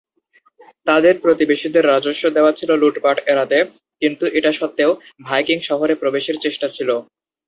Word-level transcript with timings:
তাদের 0.87 1.15
প্রতিবেশীদের 1.23 1.83
রাজস্ব 1.85 2.23
দেওয়া 2.29 2.51
ছিল 2.51 2.69
লুটপাট 2.81 3.17
এড়াতে, 3.31 3.57
কিন্তু 4.01 4.25
এটা 4.37 4.51
সত্ত্বেও, 4.59 4.91
ভাইকিং 5.27 5.57
শহরে 5.69 5.93
প্রবেশের 6.01 6.37
চেষ্টা 6.41 6.67
ছিল। 6.67 6.89